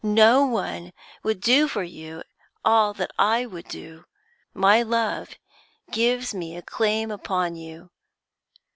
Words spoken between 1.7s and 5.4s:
you all that I would do. My love